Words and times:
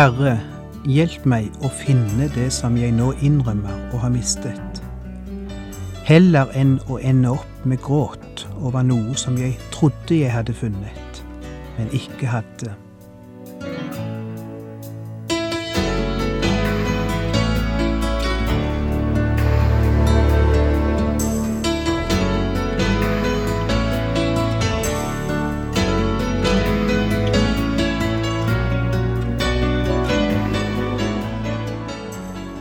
Herre, 0.00 0.38
hjelp 0.88 1.26
meg 1.28 1.50
å 1.60 1.68
finne 1.76 2.30
det 2.32 2.46
som 2.56 2.72
jeg 2.80 2.94
nå 2.96 3.10
innrømmer 3.20 3.90
å 3.92 3.98
ha 4.00 4.08
mistet. 4.08 4.78
Heller 6.08 6.48
enn 6.56 6.78
å 6.88 6.96
ende 7.04 7.34
opp 7.34 7.66
med 7.68 7.82
gråt 7.84 8.46
over 8.62 8.86
noe 8.86 9.12
som 9.20 9.36
jeg 9.36 9.58
trodde 9.74 10.22
jeg 10.22 10.32
hadde 10.32 10.54
funnet, 10.56 11.20
men 11.76 11.92
ikke 11.92 12.32
hadde. 12.32 12.72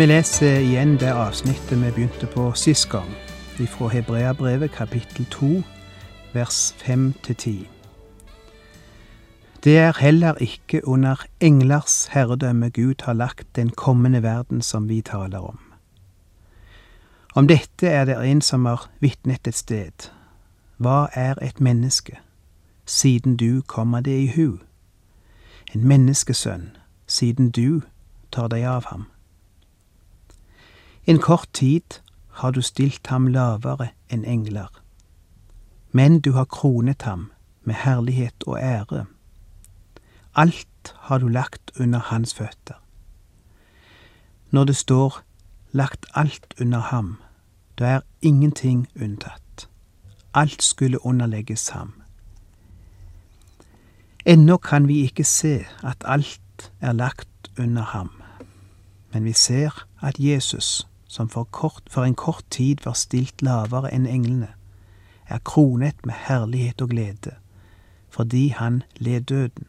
Vi 0.00 0.06
leser 0.06 0.62
igjen 0.64 0.94
det 0.96 1.10
avsnittet 1.12 1.76
vi 1.76 1.90
begynte 1.92 2.26
på 2.26 2.46
sist 2.56 2.86
gang, 2.88 3.08
fra 3.68 3.88
Hebreabrevet 3.92 4.72
kapittel 4.72 5.26
2, 5.28 5.48
vers 6.32 6.60
5-10. 6.80 7.66
Det 9.64 9.74
er 9.78 10.00
heller 10.00 10.40
ikke 10.40 10.80
under 10.88 11.26
englers 11.40 12.06
herredømme 12.06 12.70
Gud 12.70 13.04
har 13.04 13.12
lagt 13.12 13.56
den 13.56 13.70
kommende 13.70 14.22
verden 14.22 14.62
som 14.62 14.88
vi 14.88 15.02
taler 15.02 15.38
om. 15.38 15.60
Om 17.34 17.46
dette 17.46 17.88
er 17.88 18.04
det 18.04 18.16
en 18.24 18.40
som 18.40 18.64
har 18.64 18.88
vitnet 19.00 19.46
et 19.46 19.54
sted. 19.54 20.08
Hva 20.76 21.08
er 21.12 21.34
et 21.42 21.60
menneske, 21.60 22.16
siden 22.86 23.36
du 23.36 23.60
kommer 23.66 24.00
det 24.00 24.18
i 24.18 24.32
hu? 24.36 24.58
En 25.74 25.84
menneskesønn, 25.84 26.70
siden 27.06 27.50
du 27.50 27.82
tar 28.32 28.48
deg 28.48 28.64
av 28.64 28.84
ham. 28.84 29.10
En 31.06 31.18
kort 31.18 31.48
tid 31.52 32.00
har 32.28 32.50
du 32.50 32.62
stilt 32.62 33.06
ham 33.06 33.26
lavere 33.26 33.88
enn 34.10 34.24
engler, 34.24 34.68
men 35.92 36.20
du 36.20 36.32
har 36.32 36.44
kronet 36.44 37.02
ham 37.02 37.30
med 37.64 37.74
herlighet 37.74 38.44
og 38.46 38.58
ære. 38.60 39.06
Alt 40.34 40.94
har 40.96 41.18
du 41.18 41.28
lagt 41.28 41.72
under 41.80 41.98
hans 41.98 42.34
føtter. 42.34 42.78
Når 44.50 44.64
det 44.64 44.76
står 44.76 45.22
lagt 45.72 46.06
alt 46.14 46.54
under 46.60 46.80
ham, 46.80 47.16
da 47.78 47.84
er 47.84 48.00
ingenting 48.22 48.88
unntatt. 49.02 49.68
Alt 50.34 50.62
skulle 50.62 51.06
underlegges 51.06 51.68
ham. 51.68 51.92
Ennå 54.26 54.56
kan 54.56 54.88
vi 54.88 55.00
ikke 55.00 55.24
se 55.24 55.66
at 55.82 56.04
alt 56.04 56.72
er 56.80 56.92
lagt 56.92 57.50
under 57.58 57.82
ham, 57.82 58.10
men 59.12 59.24
vi 59.24 59.32
ser 59.32 59.86
at 60.02 60.18
Jesus, 60.18 60.86
som 61.10 61.28
for, 61.28 61.44
kort, 61.44 61.82
for 61.90 62.04
en 62.04 62.14
kort 62.14 62.44
tid 62.50 62.84
var 62.84 62.94
stilt 62.94 63.42
lavere 63.42 63.90
enn 63.90 64.06
englene, 64.06 64.52
er 65.26 65.42
kronet 65.42 66.06
med 66.06 66.14
herlighet 66.28 66.82
og 66.82 66.92
glede, 66.92 67.32
fordi 68.10 68.48
han 68.54 68.82
led 69.02 69.20
døden. 69.20 69.66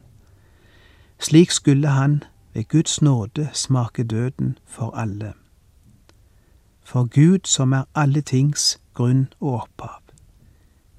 Slik 1.19 1.51
skulle 1.51 1.87
han 1.87 2.23
ved 2.53 2.67
Guds 2.69 3.01
nåde 3.01 3.49
smake 3.53 4.03
døden 4.03 4.57
for 4.65 4.93
alle. 4.93 5.33
For 6.83 7.09
Gud, 7.09 7.39
som 7.45 7.73
er 7.73 7.89
alle 7.95 8.21
tings 8.21 8.77
grunn 8.93 9.27
og 9.39 9.53
opphav, 9.63 10.01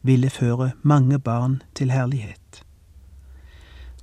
ville 0.02 0.30
føre 0.30 0.72
mange 0.82 1.18
barn 1.18 1.62
til 1.74 1.90
herlighet. 1.90 2.64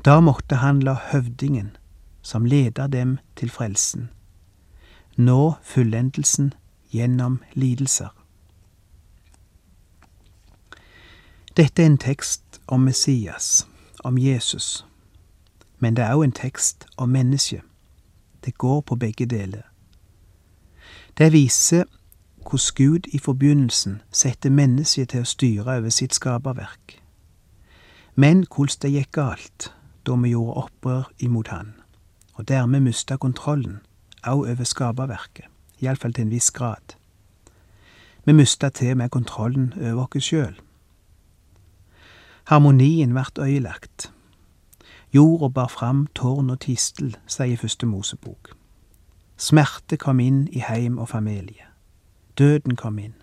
Da 0.05 0.19
måtte 0.19 0.55
han 0.63 0.79
la 0.79 0.95
høvdingen, 1.11 1.75
som 2.21 2.45
leder 2.45 2.87
dem 2.87 3.17
til 3.35 3.49
frelsen, 3.49 4.09
nå 5.19 5.53
fullendelsen 5.63 6.53
gjennom 6.91 7.41
lidelser. 7.53 8.09
Dette 11.57 11.81
er 11.81 11.85
en 11.85 11.97
tekst 11.97 12.61
om 12.67 12.79
Messias, 12.79 13.67
om 14.03 14.17
Jesus, 14.17 14.85
men 15.79 15.95
det 15.95 16.05
er 16.05 16.15
òg 16.15 16.23
en 16.23 16.31
tekst 16.31 16.85
om 16.97 17.09
mennesket. 17.09 17.61
Det 18.45 18.57
går 18.57 18.81
på 18.81 18.95
begge 18.95 19.25
deler. 19.25 19.67
Det 21.17 21.33
viser 21.33 21.83
hvordan 22.37 22.75
Gud 22.75 22.99
i 23.11 23.19
forbegynnelsen 23.19 24.01
setter 24.11 24.49
mennesket 24.49 25.09
til 25.09 25.21
å 25.21 25.27
styre 25.27 25.77
over 25.81 25.89
sitt 25.89 26.15
skaperverk. 26.15 26.95
Men 28.15 28.45
hvordan 28.47 28.79
det 28.81 28.91
gikk 28.91 29.11
galt 29.11 29.71
da 30.07 30.15
vi 30.15 30.31
gjorde 30.31 30.63
opprør 30.63 31.11
imot 31.19 31.47
Han, 31.47 31.73
og 32.33 32.47
dermed 32.47 32.79
mista 32.87 33.17
kontrollen 33.17 33.81
òg 34.27 34.47
over 34.51 34.63
skaperverket, 34.63 35.45
iallfall 35.81 36.13
til 36.13 36.27
en 36.27 36.31
viss 36.31 36.51
grad. 36.51 36.95
Vi 38.25 38.33
mista 38.33 38.69
til 38.69 38.97
med 38.97 39.09
kontrollen 39.09 39.73
over 39.81 40.07
oss 40.15 40.29
sjøl. 40.29 40.59
Harmonien 42.49 43.13
vart 43.15 43.37
øyelagt. 43.37 44.11
Jorda 45.13 45.47
bar 45.47 45.67
fram 45.67 46.07
tårn 46.15 46.49
og 46.49 46.59
tistel, 46.59 47.15
sier 47.27 47.57
første 47.57 47.85
Mosebok. 47.85 48.55
Smerte 49.37 49.97
kom 49.97 50.19
inn 50.19 50.47
i 50.51 50.59
heim 50.59 50.97
og 50.97 51.09
familie. 51.09 51.65
Døden 52.37 52.75
kom 52.75 52.99
inn. 52.99 53.15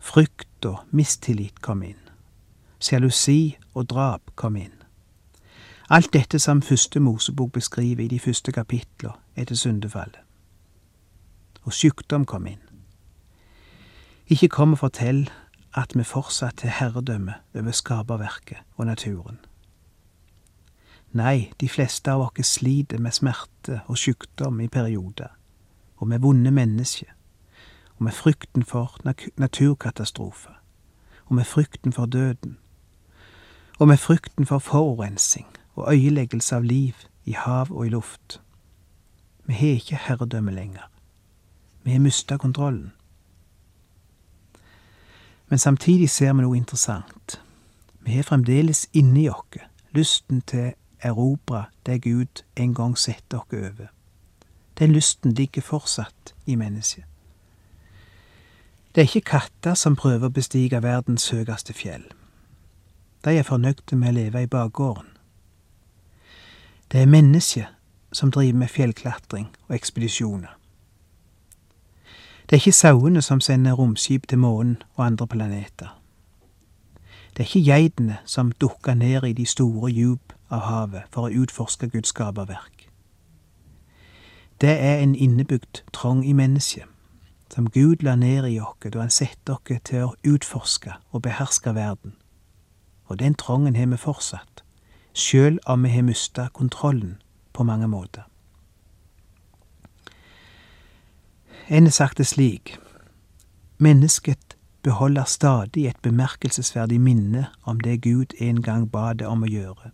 Frykt 0.00 0.64
og 0.64 0.78
mistillit 0.90 1.60
kom 1.62 1.82
inn. 1.82 2.00
Sjalusi 2.80 3.56
og 3.74 3.90
drap 3.90 4.32
kom 4.34 4.56
inn. 4.56 4.85
Alt 5.88 6.12
dette 6.12 6.38
som 6.38 6.62
første 6.62 7.00
Mosebok 7.00 7.52
beskriver 7.52 8.04
i 8.04 8.08
de 8.08 8.18
første 8.20 8.52
kapitler 8.52 9.20
etter 9.36 9.54
syndefallet. 9.54 10.18
Og 11.62 11.72
sykdom 11.72 12.24
kom 12.26 12.46
inn. 12.46 12.62
Ikke 14.26 14.48
kom 14.48 14.72
og 14.72 14.78
fortell 14.78 15.28
at 15.74 15.94
vi 15.94 16.02
fortsatt 16.02 16.64
har 16.66 16.74
herredømme 16.78 17.34
over 17.54 17.70
skaperverket 17.70 18.58
og 18.76 18.86
naturen. 18.86 19.38
Nei, 21.12 21.52
de 21.60 21.68
fleste 21.68 22.10
av 22.10 22.24
oss 22.24 22.56
sliter 22.58 22.98
med 22.98 23.14
smerte 23.14 23.80
og 23.86 23.98
sykdom 23.98 24.60
i 24.60 24.68
perioder, 24.68 25.30
og 25.96 26.08
med 26.08 26.18
vonde 26.18 26.50
mennesker, 26.50 27.12
og 27.96 28.02
med 28.08 28.12
frykten 28.12 28.64
for 28.64 28.98
naturkatastrofer, 29.36 30.58
og 31.26 31.34
med 31.34 31.44
frykten 31.44 31.92
for 31.92 32.06
døden, 32.06 32.58
og 33.78 33.88
med 33.88 33.96
frykten 33.96 34.46
for 34.46 34.58
forurensing 34.58 35.55
og 35.76 35.94
øyeleggelse 35.94 36.56
av 36.56 36.62
liv 36.62 36.94
i 37.24 37.32
hav 37.32 37.72
og 37.72 37.86
i 37.86 37.88
luft. 37.88 38.40
Vi 39.46 39.54
har 39.54 39.68
ikke 39.68 39.96
herredømme 39.96 40.52
lenger. 40.52 40.90
Vi 41.82 41.92
har 41.92 41.98
mista 41.98 42.36
kontrollen. 42.36 42.92
Men 45.48 45.58
samtidig 45.58 46.10
ser 46.10 46.32
vi 46.32 46.42
noe 46.42 46.56
interessant. 46.56 47.40
Vi 48.00 48.12
har 48.12 48.22
fremdeles 48.22 48.88
inni 48.92 49.28
oss 49.28 49.62
lysten 49.94 50.40
til 50.42 50.72
erobre 51.00 51.64
det 51.86 52.02
Gud 52.02 52.42
en 52.56 52.74
gang 52.74 52.98
setter 52.98 53.38
oss 53.38 53.52
over. 53.52 53.86
Den 54.78 54.92
lysten 54.92 55.32
ligger 55.32 55.62
fortsatt 55.62 56.34
i 56.46 56.54
mennesket. 56.54 57.04
Det 58.94 59.00
er 59.00 59.08
ikke 59.08 59.30
katter 59.30 59.74
som 59.74 59.96
prøver 59.96 60.28
å 60.28 60.32
bestige 60.32 60.82
verdens 60.82 61.30
høyeste 61.30 61.72
fjell. 61.72 62.04
De 63.24 63.36
er 63.36 63.44
fornøyde 63.44 63.96
med 63.96 64.08
å 64.08 64.16
leve 64.16 64.42
i 64.42 64.48
bakgården. 64.48 65.15
Det 66.92 67.02
er 67.02 67.06
mennesket 67.06 67.66
som 68.12 68.30
driver 68.30 68.58
med 68.58 68.68
fjellklatring 68.68 69.48
og 69.68 69.74
ekspedisjoner. 69.74 70.58
Det 72.46 72.52
er 72.52 72.60
ikke 72.60 72.72
sauene 72.72 73.22
som 73.22 73.40
sender 73.40 73.72
romskip 73.72 74.26
til 74.28 74.38
månen 74.38 74.82
og 74.94 75.06
andre 75.06 75.26
planeter. 75.26 76.00
Det 77.36 77.42
er 77.42 77.56
ikke 77.56 77.72
geitene 77.72 78.16
som 78.24 78.52
dukker 78.52 78.94
ned 78.94 79.24
i 79.24 79.32
de 79.32 79.46
store 79.46 79.90
djup 79.92 80.32
av 80.50 80.60
havet 80.60 81.02
for 81.10 81.26
å 81.26 81.42
utforske 81.42 81.88
Guds 81.88 82.14
skaperverk. 82.14 82.86
Det 84.60 84.70
er 84.80 85.02
en 85.02 85.14
innebygd 85.14 85.82
trang 85.92 86.22
i 86.26 86.32
mennesket, 86.32 86.84
som 87.50 87.70
Gud 87.70 87.96
la 88.00 88.14
ned 88.16 88.46
i 88.48 88.60
oss 88.60 88.78
da 88.92 89.00
han 89.00 89.10
satte 89.10 89.52
oss 89.52 89.82
til 89.84 90.06
å 90.06 90.14
utforske 90.24 90.94
og 91.10 91.22
beherske 91.22 91.74
verden. 91.74 92.14
Og 93.06 93.18
den 93.18 93.34
trangen 93.34 93.76
har 93.76 93.86
vi 93.86 93.96
fortsatt, 93.96 94.62
sjøl 95.16 95.58
om 95.66 95.84
vi 95.84 95.88
har 95.88 96.04
mista 96.04 96.48
kontrollen 96.52 97.16
på 97.52 97.64
mange 97.64 97.88
måter. 97.88 98.26
En 101.68 101.88
har 101.88 101.90
sagt 101.90 102.18
det 102.18 102.26
slik 102.26 102.76
Mennesket 103.78 104.56
beholder 104.82 105.24
stadig 105.24 105.86
et 105.86 105.96
bemerkelsesverdig 106.02 107.00
minne 107.00 107.46
om 107.64 107.80
det 107.80 108.02
Gud 108.02 108.36
en 108.40 108.62
gang 108.62 108.90
ba 108.90 109.12
det 109.12 109.26
om 109.26 109.42
å 109.42 109.50
gjøre. 109.50 109.90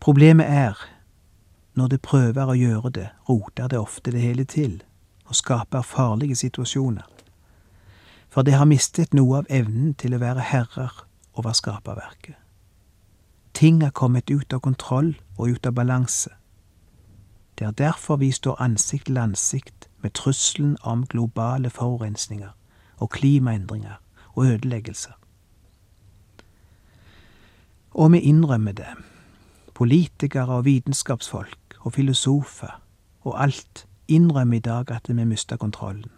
Problemet 0.00 0.46
er, 0.46 0.78
når 1.74 1.88
det 1.88 2.02
prøver 2.02 2.50
å 2.50 2.58
gjøre 2.58 2.90
det, 2.90 3.08
roter 3.28 3.68
det 3.72 3.78
ofte 3.78 4.12
det 4.12 4.20
hele 4.20 4.44
til 4.44 4.82
og 5.24 5.38
skaper 5.38 5.82
farlige 5.82 6.36
situasjoner. 6.36 7.08
For 8.28 8.42
det 8.42 8.58
har 8.58 8.68
mistet 8.68 9.14
noe 9.14 9.42
av 9.42 9.48
evnen 9.48 9.94
til 9.94 10.14
å 10.14 10.20
være 10.20 10.44
herrer 10.52 11.02
over 11.32 11.56
skaperverket. 11.56 12.41
Ting 13.54 13.82
er 13.82 13.90
kommet 13.90 14.30
ut 14.30 14.52
av 14.52 14.60
kontroll 14.60 15.14
og 15.38 15.48
ut 15.48 15.66
av 15.66 15.72
balanse. 15.72 16.30
Det 17.58 17.66
er 17.66 17.70
derfor 17.70 18.16
vi 18.16 18.30
står 18.32 18.62
ansikt 18.62 19.06
til 19.06 19.18
ansikt 19.18 19.88
med 20.02 20.10
trusselen 20.10 20.76
om 20.82 21.06
globale 21.06 21.70
forurensninger 21.70 22.48
og 22.96 23.10
klimaendringer 23.10 24.00
og 24.34 24.44
ødeleggelser. 24.44 25.12
Og 27.90 28.12
vi 28.12 28.18
innrømmer 28.18 28.72
det, 28.72 28.88
politikere 29.74 30.48
og 30.48 30.64
vitenskapsfolk 30.64 31.76
og 31.80 31.92
filosofer 31.92 32.80
og 33.20 33.42
alt 33.42 33.86
innrømmer 34.08 34.56
i 34.56 34.60
dag 34.60 34.90
at 34.90 35.08
vi 35.08 35.24
mister 35.24 35.56
kontrollen, 35.56 36.10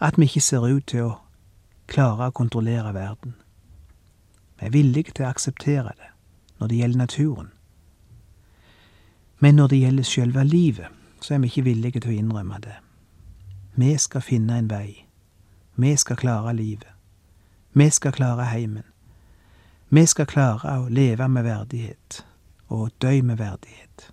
at 0.00 0.18
vi 0.18 0.22
ikke 0.22 0.40
ser 0.40 0.68
ut 0.76 0.86
til 0.86 1.02
å 1.02 1.14
klare 1.86 2.28
å 2.28 2.36
kontrollere 2.36 2.94
verden. 2.94 3.34
Vi 4.60 4.66
er 4.66 4.70
villige 4.70 5.16
til 5.16 5.24
å 5.24 5.32
akseptere 5.32 5.96
det 5.96 6.15
når 6.58 6.66
det 6.66 6.76
gjelder 6.76 6.98
naturen. 6.98 7.48
Men 9.38 9.54
når 9.54 9.66
det 9.66 9.78
gjelder 9.78 10.02
sjølve 10.02 10.44
livet, 10.44 10.86
så 11.20 11.34
er 11.34 11.38
vi 11.38 11.46
ikke 11.46 11.62
villige 11.62 12.00
til 12.00 12.10
å 12.10 12.18
innrømme 12.18 12.58
det. 12.64 12.76
Vi 13.76 13.96
skal 13.98 14.20
finne 14.20 14.58
en 14.58 14.70
vei. 14.70 15.06
Vi 15.76 15.96
skal 15.96 16.16
klare 16.16 16.54
livet. 16.56 16.88
Vi 17.72 17.90
skal 17.90 18.12
klare 18.12 18.44
heimen. 18.44 18.84
Vi 19.88 20.06
skal 20.06 20.26
klare 20.26 20.78
å 20.80 20.88
leve 20.88 21.28
med 21.28 21.44
verdighet 21.44 22.24
og 22.68 22.90
dø 23.02 23.22
med 23.22 23.36
verdighet. 23.36 24.10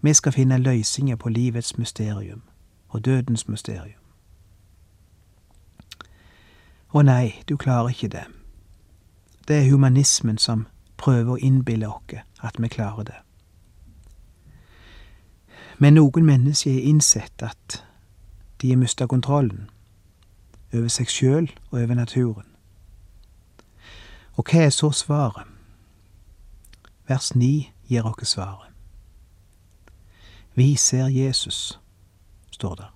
Vi 0.00 0.14
skal 0.14 0.32
finne 0.32 0.58
løsninger 0.58 1.16
på 1.16 1.28
livets 1.28 1.78
mysterium 1.78 2.42
og 2.88 3.04
dødens 3.04 3.48
mysterium. 3.48 4.00
Å 6.88 7.02
nei, 7.02 7.42
du 7.48 7.56
klarer 7.56 7.92
ikke 7.92 8.08
det. 8.08 8.24
Det 9.48 9.56
er 9.56 9.70
humanismen 9.70 10.38
som 10.38 10.66
prøver 10.98 11.32
å 11.32 11.40
innbille 11.40 11.88
oss 11.88 12.18
at 12.42 12.58
vi 12.58 12.68
klarer 12.68 13.04
det. 13.08 13.18
Men 15.78 15.94
noen 15.94 16.26
mennesker 16.26 16.74
har 16.74 16.86
innsett 16.90 17.42
at 17.42 17.82
de 18.60 18.70
har 18.70 18.80
mista 18.80 19.06
kontrollen 19.06 19.68
over 20.74 20.88
seg 20.90 21.08
sjøl 21.08 21.46
og 21.70 21.80
over 21.82 21.94
naturen. 21.94 22.46
Og 24.36 24.50
hva 24.50 24.66
er 24.66 24.74
så 24.74 24.90
svaret? 24.90 25.46
Vers 27.08 27.34
9 27.34 27.70
gir 27.88 28.06
oss 28.06 28.34
svaret. 28.34 28.74
Vi 30.54 30.76
ser 30.76 31.06
Jesus, 31.08 31.80
står 32.50 32.74
der. 32.74 32.92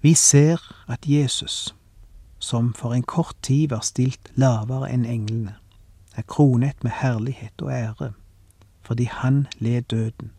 Vi 0.00 0.14
ser 0.14 0.58
at 0.88 1.06
Jesus, 1.06 1.74
som 2.38 2.74
for 2.74 2.94
en 2.94 3.02
kort 3.02 3.36
tid 3.42 3.68
var 3.68 3.82
stilt 3.82 4.32
lavere 4.34 4.90
enn 4.90 5.04
englene, 5.04 5.56
er 6.16 6.22
kronet 6.22 6.84
med 6.84 6.90
herlighet 6.90 7.62
og 7.62 7.72
ære, 7.72 8.12
fordi 8.82 9.04
han 9.04 9.46
led 9.58 9.82
døden. 9.82 10.30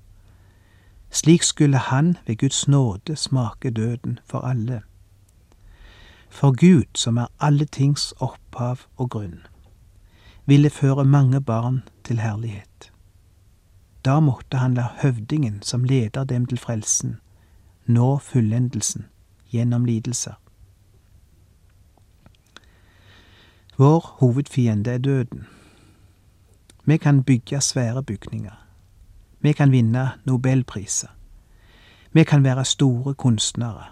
Slik 1.11 1.43
skulle 1.43 1.77
han 1.77 2.17
ved 2.27 2.37
Guds 2.37 2.67
nåde 2.67 3.15
smake 3.15 3.71
døden 3.71 4.19
for 4.25 4.39
alle. 4.39 4.81
For 6.29 6.51
Gud, 6.51 6.83
som 6.95 7.17
er 7.17 7.27
alle 7.39 7.65
tings 7.65 8.13
opphav 8.17 8.77
og 8.97 9.09
grunn, 9.09 9.39
ville 10.45 10.69
føre 10.69 11.05
mange 11.05 11.41
barn 11.41 11.83
til 12.03 12.19
herlighet. 12.19 12.91
Da 14.05 14.19
måtte 14.19 14.57
han 14.57 14.73
la 14.73 14.87
høvdingen 15.01 15.61
som 15.61 15.83
leder 15.83 16.23
dem 16.23 16.45
til 16.45 16.57
frelsen, 16.57 17.19
nå 17.85 18.17
fullendelsen 18.17 19.05
gjennom 19.51 19.85
lidelser. 19.85 20.33
Vår 23.77 24.15
hovedfiende 24.19 24.91
er 24.91 24.97
døden. 24.97 25.47
Vi 26.85 26.97
kan 26.97 27.23
bygge 27.23 27.61
svære 27.61 28.03
bygninger. 28.03 28.67
Vi 29.41 29.51
kan 29.51 29.71
vinne 29.71 30.11
nobelpriser. 30.25 31.07
Vi 32.13 32.23
kan 32.23 32.43
være 32.43 32.65
store 32.65 33.13
kunstnere 33.13 33.83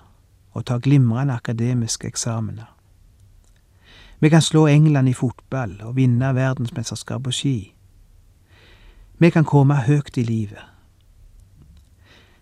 og 0.52 0.66
ta 0.66 0.78
glimrende 0.84 1.34
akademiske 1.34 2.08
eksamener. 2.08 2.78
Vi 4.20 4.30
kan 4.30 4.42
slå 4.42 4.68
England 4.68 5.10
i 5.10 5.14
fotball 5.14 5.82
og 5.82 5.96
vinne 5.96 6.36
verdensmesterskap 6.36 7.24
på 7.24 7.32
ski. 7.32 7.76
Vi 9.20 9.30
kan 9.30 9.44
komme 9.44 9.76
høyt 9.76 10.18
i 10.18 10.24
livet. 10.24 10.60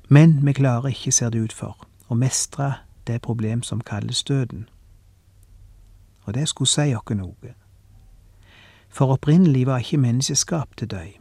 Men 0.09 0.45
vi 0.45 0.53
klarer 0.53 0.87
ikke, 0.87 1.11
ser 1.11 1.29
det 1.29 1.39
ut 1.39 1.53
for, 1.53 1.87
å 2.09 2.15
mestre 2.15 2.73
det 3.07 3.21
problem 3.21 3.63
som 3.63 3.81
kalles 3.81 4.23
døden. 4.23 4.69
Og 6.23 6.33
det 6.33 6.47
skulle 6.49 6.67
si 6.67 6.95
oss 6.95 7.15
noe. 7.15 7.53
For 8.89 9.13
opprinnelig 9.13 9.68
var 9.68 9.77
ikke 9.77 9.97
mennesket 9.97 10.38
skapt 10.38 10.77
til 10.77 10.88
døy. 10.88 11.12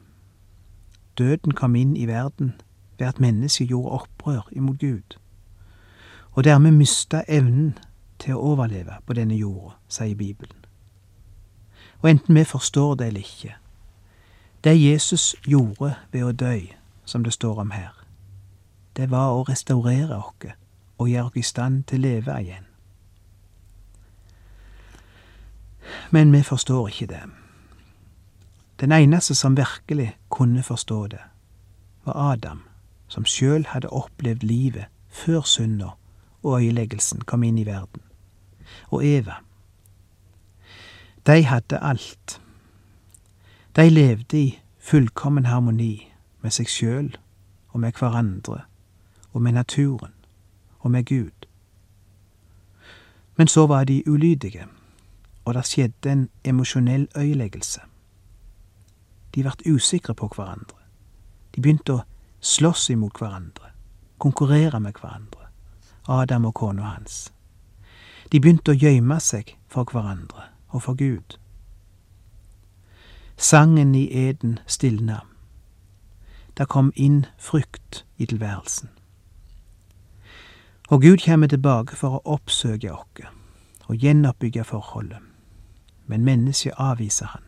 Døden 1.19 1.55
kom 1.55 1.75
inn 1.75 1.97
i 1.97 2.07
verden 2.07 2.55
ved 2.99 3.07
at 3.07 3.21
mennesket 3.21 3.69
gjorde 3.69 3.91
opprør 3.91 4.49
imot 4.53 4.79
Gud, 4.81 5.19
og 6.33 6.45
dermed 6.45 6.71
mista 6.71 7.23
evnen 7.29 7.79
til 8.19 8.35
å 8.35 8.43
overleve 8.53 8.99
på 9.07 9.15
denne 9.15 9.37
jorda, 9.37 9.75
sier 9.89 10.15
Bibelen. 10.15 10.65
Og 12.03 12.11
enten 12.11 12.35
vi 12.35 12.45
forstår 12.45 12.95
det 12.95 13.07
eller 13.07 13.21
ikke, 13.21 13.55
det 14.65 14.75
Jesus 14.83 15.37
gjorde 15.47 15.95
ved 16.13 16.25
å 16.25 16.33
dø, 16.33 16.61
som 17.05 17.25
det 17.25 17.33
står 17.33 17.61
om 17.61 17.71
her, 17.71 17.95
det 18.97 19.11
var 19.11 19.35
å 19.35 19.45
restaurere 19.47 20.17
oss 20.19 20.55
og 20.99 21.09
gjøre 21.09 21.31
oss 21.31 21.37
i 21.37 21.43
stand 21.43 21.85
til 21.85 21.99
å 21.99 22.09
leve 22.09 22.41
igjen. 22.43 22.65
Men 26.11 26.33
vi 26.33 26.43
forstår 26.43 26.89
ikke 26.89 27.07
det. 27.07 27.23
Den 28.81 28.93
eneste 28.93 29.35
som 29.35 29.57
virkelig 29.57 30.17
kunne 30.29 30.63
forstå 30.63 31.07
det, 31.07 31.21
var 32.05 32.33
Adam, 32.33 32.63
som 33.09 33.25
sjøl 33.25 33.67
hadde 33.67 33.91
opplevd 33.91 34.43
livet 34.43 34.85
før 35.09 35.41
synda 35.41 35.95
og 36.43 36.63
øyeleggelsen 36.63 37.21
kom 37.21 37.43
inn 37.43 37.59
i 37.59 37.67
verden, 37.67 38.03
og 38.91 39.07
Eva. 39.07 39.41
De 41.27 41.43
hadde 41.45 41.79
alt 41.83 42.41
de 43.79 43.91
levde 43.91 44.39
i 44.39 44.59
fullkommen 44.79 45.47
harmoni 45.47 46.13
med 46.43 46.51
seg 46.51 46.67
sjøl 46.67 47.13
og 47.71 47.81
med 47.81 47.95
hverandre 47.95 48.65
og 49.31 49.43
med 49.43 49.55
naturen 49.55 50.15
og 50.81 50.91
med 50.91 51.05
Gud. 51.07 51.47
Men 53.37 53.47
så 53.47 53.67
var 53.67 53.85
de 53.85 54.03
ulydige, 54.11 54.67
og 55.45 55.55
det 55.55 55.67
skjedde 55.67 56.13
en 56.13 56.29
emosjonell 56.45 57.09
øyeleggelse. 57.17 57.81
De 59.35 59.45
vart 59.45 59.63
usikre 59.67 60.15
på 60.15 60.29
hverandre. 60.35 60.77
De 61.55 61.63
begynte 61.63 61.93
å 61.93 62.05
slåss 62.41 62.91
imot 62.91 63.19
hverandre, 63.19 63.73
konkurrere 64.19 64.81
med 64.81 64.95
hverandre, 65.01 65.49
Adam 66.09 66.45
og 66.49 66.55
kona 66.55 66.95
hans. 66.95 67.33
De 68.33 68.41
begynte 68.41 68.73
å 68.73 68.79
gjemme 68.79 69.21
seg 69.21 69.57
for 69.69 69.89
hverandre 69.89 70.51
og 70.69 70.85
for 70.85 70.99
Gud. 70.99 71.39
Sangen 73.37 73.95
i 73.95 74.09
eden 74.29 74.59
stilna. 74.67 75.23
Det 76.59 76.67
kom 76.69 76.93
inn 76.97 77.25
frykt 77.39 78.05
i 78.17 78.27
tilværelsen. 78.27 78.89
Og 80.89 81.03
Gud 81.03 81.25
kommer 81.25 81.47
tilbake 81.47 81.97
for 81.97 82.19
å 82.19 82.23
oppsøke 82.37 82.93
oss 82.93 83.29
og 83.89 83.97
gjenoppbygge 83.97 84.65
forholdet, 84.65 85.21
men 86.07 86.25
mennesket 86.25 86.77
avviser 86.77 87.27
han. 87.33 87.48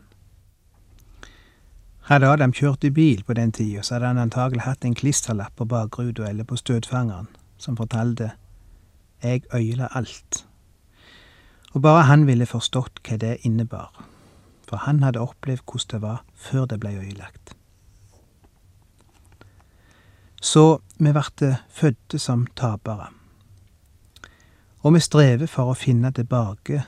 Hadde 2.08 2.28
Adam 2.28 2.52
kjørt 2.52 2.84
i 2.84 2.90
bil 2.90 3.24
på 3.24 3.34
den 3.34 3.52
tida, 3.52 3.82
så 3.82 3.94
hadde 3.94 4.06
han 4.06 4.18
antagelig 4.18 4.64
hatt 4.64 4.84
en 4.84 4.94
klisterlapp 4.94 5.56
på 5.56 5.64
bakruta 5.64 6.28
eller 6.28 6.44
på 6.44 6.56
støtfangeren 6.56 7.28
som 7.58 7.76
fortalte 7.76 8.32
Jeg 9.22 9.42
øyla 9.54 9.88
alt. 9.94 10.46
Og 11.72 11.82
bare 11.82 12.02
han 12.08 12.26
ville 12.26 12.46
forstått 12.46 13.02
hva 13.04 13.16
det 13.20 13.36
innebar 13.44 13.92
for 14.70 14.84
han 14.86 15.02
hadde 15.02 15.22
opplevd 15.22 15.64
hvordan 15.66 15.90
det 15.90 16.02
var 16.04 16.22
før 16.38 16.66
det 16.70 16.78
blei 16.82 16.94
ødelagt. 16.94 17.56
Så 20.40 20.78
vi 20.98 21.10
ble 21.12 21.56
fødte 21.68 22.20
som 22.22 22.46
tapere, 22.56 23.10
og 24.80 24.94
vi 24.94 25.02
strever 25.04 25.50
for 25.50 25.72
å 25.72 25.76
finne 25.76 26.12
tilbake 26.16 26.84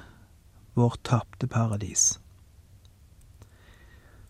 vårt 0.79 1.03
tapte 1.05 1.51
paradis. 1.51 2.21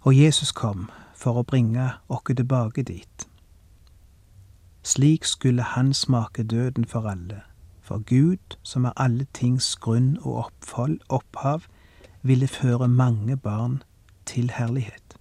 Og 0.02 0.16
Jesus 0.16 0.52
kom 0.52 0.90
for 1.14 1.38
å 1.38 1.46
bringe 1.46 1.92
oss 2.10 2.24
tilbake 2.26 2.82
dit. 2.82 3.26
Slik 4.82 5.24
skulle 5.24 5.62
han 5.62 5.92
smake 5.94 6.42
døden 6.42 6.84
for 6.84 7.06
alle, 7.06 7.42
for 7.80 8.02
Gud, 8.06 8.56
som 8.62 8.84
er 8.84 8.92
alle 8.96 9.26
tings 9.34 9.76
grunn 9.76 10.16
og 10.22 10.46
opphold, 10.46 10.98
opphav, 11.08 11.68
ville 12.22 12.48
føre 12.48 12.88
mange 12.88 13.36
barn 13.36 13.82
til 14.26 14.50
herlighet. 14.50 15.14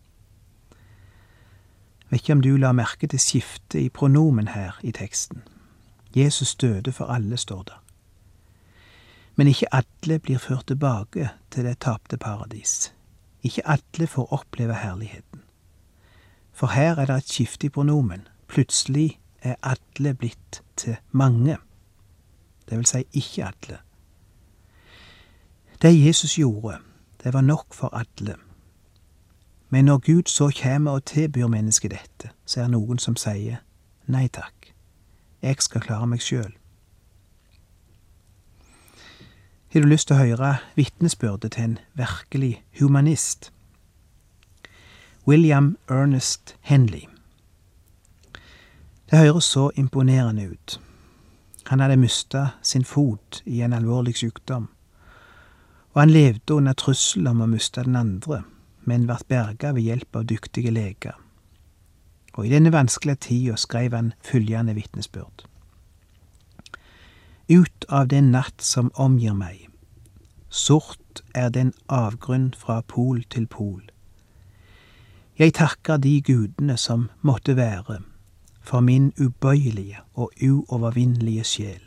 Vet 2.10 2.22
ikke 2.22 2.34
om 2.34 2.42
du 2.42 2.56
la 2.58 2.72
merke 2.72 3.08
til 3.08 3.22
skiftet 3.22 3.80
i 3.80 3.90
pronomen 3.90 4.48
her 4.48 4.80
i 4.84 4.92
teksten. 4.92 5.44
Jesus 6.16 6.56
døde 6.56 6.92
for 6.92 7.06
alle, 7.06 7.38
står 7.38 7.64
det. 7.64 7.78
Men 9.36 9.48
ikke 9.48 9.70
alle 9.72 10.20
blir 10.20 10.38
ført 10.38 10.68
tilbake 10.68 11.30
til 11.52 11.66
det 11.66 11.80
tapte 11.80 12.18
paradis. 12.18 12.92
Ikke 13.44 13.68
alle 13.68 14.08
får 14.08 14.34
oppleve 14.34 14.76
herligheten. 14.76 15.42
For 16.52 16.68
her 16.68 16.96
er 16.96 17.06
det 17.06 17.16
et 17.16 17.30
skifte 17.30 17.66
i 17.66 17.70
pronomen. 17.70 18.28
Plutselig 18.48 19.20
er 19.42 19.56
alle 19.64 20.14
blitt 20.14 20.62
til 20.78 20.96
mange. 21.12 21.58
Det 22.70 22.78
vil 22.78 22.86
si 22.86 23.04
ikke 23.14 23.46
alle. 23.46 23.78
Det 25.82 26.06
Jesus 26.06 26.36
gjorde, 26.36 26.78
det 27.24 27.34
var 27.34 27.42
nok 27.42 27.74
for 27.74 27.90
alle. 27.98 28.36
Men 29.70 29.86
når 29.86 29.98
Gud 29.98 30.24
så 30.28 30.52
kommer 30.64 30.92
og 30.92 31.06
tilbyr 31.06 31.48
mennesket 31.48 31.92
dette, 31.92 32.30
så 32.46 32.60
er 32.60 32.64
det 32.64 32.72
noen 32.72 33.00
som 33.00 33.16
sier 33.16 33.64
nei 34.12 34.28
takk, 34.28 34.74
jeg 35.42 35.56
skal 35.60 35.82
klare 35.82 36.08
meg 36.08 36.22
sjøl. 36.22 36.52
Har 39.74 39.82
du 39.82 39.88
lyst 39.88 40.10
til 40.10 40.18
å 40.18 40.24
høre 40.26 40.48
vitnesbyrdet 40.76 41.54
til 41.56 41.64
en 41.64 41.74
virkelig 41.96 42.58
humanist? 42.76 43.54
William 45.24 45.78
Ernest 45.88 46.58
Henley. 46.68 47.06
Det 49.08 49.22
høres 49.22 49.48
så 49.48 49.70
imponerende 49.80 50.50
ut. 50.52 50.76
Han 51.72 51.80
hadde 51.80 51.96
mista 52.02 52.42
sin 52.62 52.84
fot 52.84 53.40
i 53.46 53.62
en 53.64 53.72
alvorlig 53.78 54.18
sykdom, 54.20 54.66
og 55.94 56.02
han 56.02 56.12
levde 56.12 56.58
under 56.60 56.76
trussel 56.76 57.32
om 57.32 57.40
å 57.40 57.48
miste 57.54 57.86
den 57.88 57.96
andre, 57.96 58.42
men 58.84 59.08
ble 59.08 59.22
berga 59.32 59.72
ved 59.72 59.88
hjelp 59.88 60.20
av 60.20 60.28
dyktige 60.34 60.76
leger. 60.76 61.16
Og 62.36 62.44
i 62.44 62.52
denne 62.52 62.76
vanskelige 62.76 63.24
tida 63.30 63.56
skrev 63.56 63.96
han 63.96 64.12
følgende 64.20 64.76
vitnesbyrd. 64.76 65.48
Ut 67.52 67.86
av 67.90 68.08
den 68.08 68.32
natt 68.32 68.62
som 68.64 68.92
omgir 68.96 69.34
meg, 69.36 69.68
sort 70.50 71.20
er 71.36 71.50
den 71.50 71.74
avgrunn 71.92 72.54
fra 72.56 72.82
pol 72.88 73.24
til 73.28 73.48
pol. 73.52 73.82
Jeg 75.40 75.58
takker 75.58 75.98
de 75.98 76.22
gudene 76.22 76.78
som 76.78 77.10
måtte 77.22 77.58
være, 77.58 78.00
for 78.62 78.80
min 78.80 79.12
ubøyelige 79.20 80.00
og 80.14 80.32
uovervinnelige 80.40 81.44
sjel. 81.44 81.82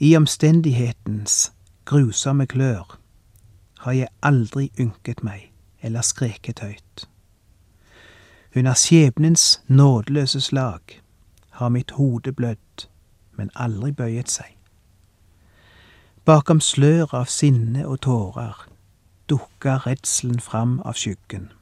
I 0.00 0.16
omstendighetens 0.16 1.52
grusomme 1.84 2.46
klør 2.46 2.96
har 3.84 3.92
jeg 3.92 4.08
aldri 4.22 4.70
ynket 4.80 5.22
meg 5.22 5.50
eller 5.82 6.02
skreket 6.02 6.64
høyt. 6.64 7.06
Under 8.56 8.74
skjebnens 8.74 9.60
nådeløse 9.68 10.40
slag 10.40 10.96
har 11.60 11.68
mitt 11.68 11.90
hode 12.00 12.32
blødd, 12.32 12.69
men 13.40 13.52
aldri 13.56 13.94
bøyet 13.96 14.28
seg. 14.28 14.52
Bakom 16.28 16.60
sløret 16.60 17.16
av 17.16 17.32
sinne 17.32 17.86
og 17.88 18.02
tårer 18.04 18.66
dukka 19.30 19.76
redselen 19.86 20.40
fram 20.40 20.80
av 20.84 20.98
skyggen. 20.98 21.52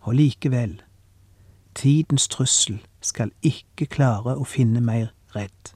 Og 0.00 0.14
likevel, 0.14 0.78
tidens 1.74 2.28
trussel 2.28 2.78
skal 3.02 3.32
ikke 3.42 3.88
klare 3.90 4.36
å 4.38 4.46
finne 4.46 4.80
meg 4.80 5.10
redd. 5.34 5.74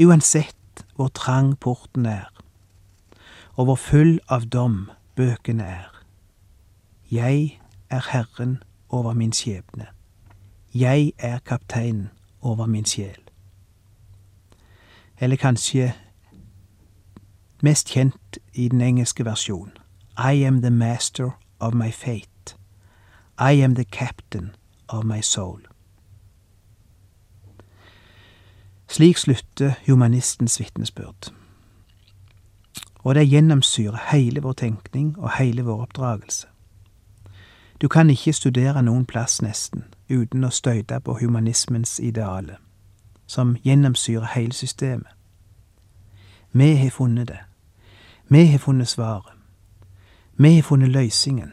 Uansett 0.00 0.84
hvor 0.96 1.12
trang 1.12 1.52
porten 1.60 2.08
er, 2.08 2.30
og 3.54 3.68
hvor 3.68 3.80
full 3.80 4.16
av 4.32 4.48
dom 4.48 4.88
bøkene 5.16 5.66
er. 5.66 5.90
Jeg 7.10 7.60
er 7.90 8.06
herren 8.12 8.62
over 8.88 9.12
min 9.14 9.32
skjebne. 9.36 9.90
Jeg 10.74 11.12
er 11.18 11.38
kapteinen 11.44 12.08
over 12.40 12.66
min 12.66 12.86
sjel. 12.86 13.29
Eller 15.20 15.36
kanskje 15.36 15.92
mest 17.62 17.88
kjent 17.88 18.38
i 18.54 18.68
den 18.68 18.80
engelske 18.80 19.24
versjonen. 19.24 19.72
I 20.18 20.44
am 20.44 20.62
the 20.62 20.70
master 20.70 21.30
of 21.60 21.74
my 21.74 21.90
fate. 21.90 22.56
I 23.38 23.62
am 23.62 23.74
the 23.74 23.84
captain 23.84 24.50
of 24.88 25.04
my 25.04 25.20
soul. 25.20 25.60
Slik 28.88 29.16
slutter 29.16 29.72
humanistens 29.86 30.60
vitnesbyrd. 30.60 31.32
Og 32.94 33.14
det 33.14 33.28
gjennomsyrer 33.28 34.10
hele 34.12 34.42
vår 34.42 34.52
tenkning 34.52 35.18
og 35.18 35.30
hele 35.38 35.62
vår 35.62 35.82
oppdragelse. 35.82 36.46
Du 37.80 37.88
kan 37.88 38.10
ikke 38.10 38.32
studere 38.32 38.82
noen 38.82 39.06
plass, 39.06 39.42
nesten, 39.42 39.84
uten 40.10 40.44
å 40.44 40.50
støyte 40.50 41.00
på 41.00 41.14
humanismens 41.22 42.00
ideale, 42.00 42.58
som 43.30 43.56
gjennomsyrer 43.64 44.26
hele 44.34 44.52
systemet. 44.52 45.06
Vi 46.52 46.74
har 46.74 46.90
funnet 46.90 47.28
det. 47.28 47.38
Vi 48.28 48.46
har 48.46 48.58
funnet 48.58 48.88
svaret. 48.88 49.32
Vi 50.32 50.54
har 50.54 50.62
funnet 50.62 50.88
løsningen. 50.88 51.52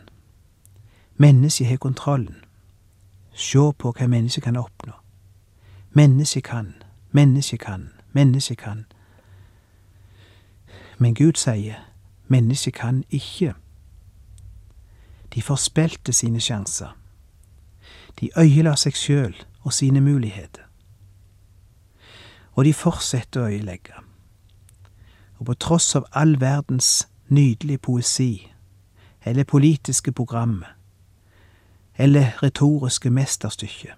Mennesket 1.15 1.67
har 1.67 1.77
kontrollen. 1.77 2.35
Se 3.33 3.59
på 3.77 3.91
hva 3.91 4.07
mennesket 4.07 4.43
kan 4.43 4.57
oppnå. 4.57 4.93
Mennesket 5.91 6.43
kan, 6.43 6.73
mennesket 7.11 7.59
kan, 7.59 7.89
mennesket 8.11 8.57
kan. 8.57 8.85
Men 10.97 11.13
Gud 11.13 11.33
sier 11.33 11.75
mennesket 12.27 12.73
kan 12.73 13.03
ikke. 13.09 13.53
De 15.33 15.41
forspilte 15.41 16.13
sine 16.13 16.39
sjanser. 16.39 16.97
De 18.19 18.29
øyela 18.37 18.75
seg 18.75 18.93
sjøl 18.93 19.35
og 19.61 19.73
sine 19.73 20.01
muligheter. 20.01 20.66
Og 22.57 22.65
de 22.65 22.73
fortsetter 22.73 23.43
å 23.45 23.49
øyelegge 23.53 24.07
og 25.37 25.45
på 25.45 25.53
tross 25.53 25.95
av 25.95 26.05
all 26.11 26.39
verdens 26.41 27.07
nydelige 27.29 27.77
poesi, 27.77 28.51
eller 29.25 29.43
politiske 29.43 30.11
program, 30.11 30.63
eller 31.97 32.43
retoriske 32.43 33.09
mesterstykke. 33.09 33.93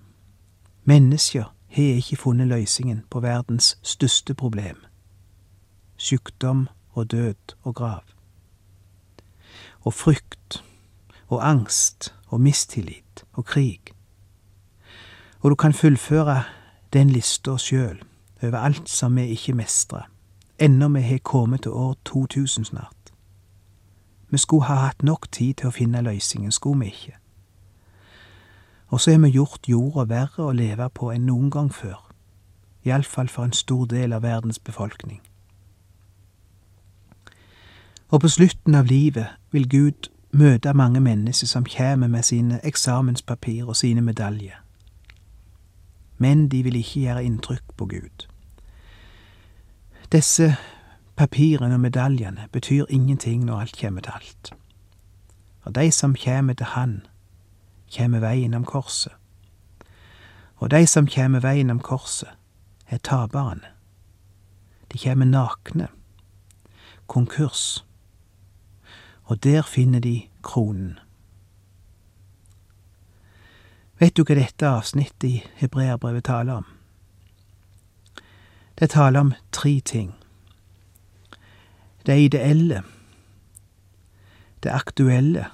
Mennesker 0.84 1.44
har 1.70 1.84
ikke 1.84 2.16
funnet 2.16 2.48
løsningen 2.48 3.06
på 3.10 3.20
verdens 3.20 3.78
største 3.84 4.34
problem– 4.34 4.86
sykdom 5.98 6.68
og 6.92 7.12
død 7.12 7.56
og 7.64 7.76
grav. 7.76 8.04
Og 9.82 9.94
frykt 9.94 10.64
og 11.28 11.50
angst 11.50 12.14
og 12.28 12.42
mistillit 12.42 13.26
og 13.34 13.46
krig. 13.46 13.94
Og 15.40 15.50
du 15.52 15.56
kan 15.56 15.74
fullføre 15.74 16.44
den 16.94 17.10
lista 17.10 17.58
sjøl 17.58 18.09
over 18.44 18.58
alt 18.58 18.90
som 18.90 19.16
vi 19.16 19.28
ikke 19.36 19.54
mestrer 19.54 20.08
ennå 20.60 20.88
vi 20.88 21.02
har 21.02 21.18
kommet 21.18 21.62
til 21.62 21.72
år 21.72 21.96
2000 22.06 22.66
snart. 22.66 23.14
Vi 24.30 24.38
skulle 24.38 24.64
ha 24.64 24.76
hatt 24.76 25.04
nok 25.04 25.32
tid 25.32 25.54
til 25.54 25.68
å 25.68 25.72
finne 25.72 26.02
løsningen, 26.02 26.52
skulle 26.52 26.80
vi 26.80 26.86
ikke? 26.86 27.16
Og 28.88 29.02
så 29.02 29.12
har 29.12 29.20
vi 29.20 29.30
gjort 29.30 29.68
jorda 29.68 30.06
verre 30.10 30.44
å 30.44 30.52
leve 30.52 30.90
på 30.90 31.12
enn 31.12 31.26
noen 31.26 31.50
gang 31.52 31.74
før, 31.74 32.12
iallfall 32.86 33.30
for 33.30 33.44
en 33.44 33.54
stor 33.54 33.86
del 33.86 34.14
av 34.14 34.22
verdens 34.22 34.60
befolkning. 34.60 35.22
Og 38.10 38.22
på 38.22 38.28
slutten 38.28 38.76
av 38.76 38.86
livet 38.86 39.28
vil 39.52 39.70
Gud 39.70 40.10
møte 40.32 40.74
mange 40.74 41.00
mennesker 41.00 41.48
som 41.48 41.66
kommer 41.66 42.08
med 42.08 42.24
sine 42.24 42.60
eksamenspapir 42.64 43.68
og 43.68 43.76
sine 43.76 44.02
medaljer. 44.02 44.58
Men 46.18 46.50
de 46.50 46.64
vil 46.64 46.76
ikke 46.76 47.00
gjøre 47.00 47.24
inntrykk 47.24 47.78
på 47.78 47.86
Gud. 47.86 48.29
Disse 50.12 50.56
papirene 51.16 51.74
og 51.74 51.80
medaljene 51.80 52.48
betyr 52.52 52.86
ingenting 52.90 53.44
når 53.46 53.60
alt 53.60 53.78
kommer 53.82 54.02
til 54.02 54.12
alt. 54.16 54.54
Og 55.62 55.76
de 55.76 55.92
som 55.92 56.16
kommer 56.16 56.54
til 56.54 56.66
Han, 56.66 57.06
kommer 57.98 58.20
veien 58.20 58.54
om 58.54 58.66
korset. 58.66 59.14
Og 60.56 60.72
de 60.72 60.88
som 60.88 61.08
kommer 61.08 61.40
veien 61.40 61.70
om 61.70 61.80
korset, 61.80 62.30
er 62.88 62.98
taperne. 62.98 63.68
De 64.94 64.98
kommer 64.98 65.26
nakne. 65.26 65.88
Konkurs. 67.08 67.86
Og 69.24 69.44
der 69.44 69.62
finner 69.62 70.00
de 70.00 70.28
kronen. 70.44 71.00
Vet 74.00 74.18
du 74.18 74.24
hva 74.24 74.36
dette 74.36 74.68
avsnittet 74.68 75.24
i 75.30 75.44
Hebreabrevet 75.56 76.24
taler 76.24 76.54
om? 76.54 76.79
Det 78.80 78.90
taler 78.90 79.20
om 79.20 79.34
tre 79.52 79.80
ting. 79.80 80.16
Det 82.06 82.20
ideelle, 82.20 82.84
det 84.64 84.70
aktuelle 84.70 85.46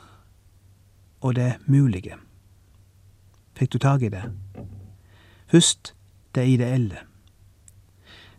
og 1.22 1.36
det 1.36 1.56
mulige. 1.66 2.14
Fikk 3.56 3.74
du 3.74 3.78
tak 3.78 4.02
i 4.02 4.10
det? 4.10 4.24
Først 5.48 5.96
det 6.36 6.48
ideelle. 6.48 6.98